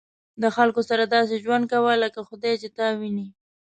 [0.41, 3.27] د خلکو سره داسې ژوند کوه لکه خدای چې تا ویني.